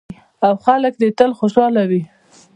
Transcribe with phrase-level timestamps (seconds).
[0.45, 2.01] او خلک دې یې تل خوشحاله وي.